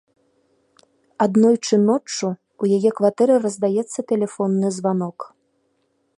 Аднойчы 1.25 1.75
ноччу 1.89 2.27
ў 2.31 2.63
яе 2.81 2.89
кватэры 3.01 3.33
раздаецца 3.45 3.99
тэлефонны 4.15 4.67
званок. 4.81 5.17